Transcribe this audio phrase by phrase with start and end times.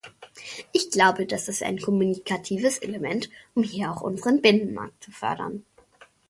[0.71, 5.63] Ich glaube, das ist ein kommunikatives Element, um hier auch unseren Binnenmarkt zu fördern.